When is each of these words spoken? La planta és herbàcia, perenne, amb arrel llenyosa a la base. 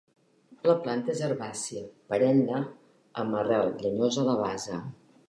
La 0.67 0.73
planta 0.85 1.11
és 1.15 1.19
herbàcia, 1.27 1.83
perenne, 2.13 2.63
amb 3.25 3.39
arrel 3.43 3.71
llenyosa 3.85 4.23
a 4.25 4.29
la 4.31 4.39
base. 4.41 4.81